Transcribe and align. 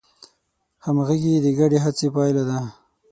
همغږي 0.85 1.33
د 1.45 1.47
ګډې 1.59 1.77
هڅې 1.85 2.07
پایله 2.15 2.43
ده. 2.49 2.59